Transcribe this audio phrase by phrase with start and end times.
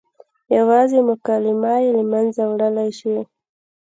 [0.57, 3.15] یوازې مکالمه یې له منځه وړلی شي.